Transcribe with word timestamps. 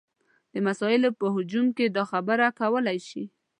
د 0.53 0.55
مسایلو 0.67 1.09
په 1.19 1.25
هجوم 1.35 1.67
کې 1.77 1.85
دا 1.87 2.03
خبره 2.11 2.45
کولی 2.59 2.97
شي. 3.07 3.23